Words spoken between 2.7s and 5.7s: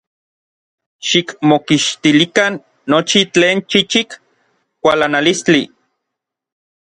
nochi tlen chichik kualanalistli.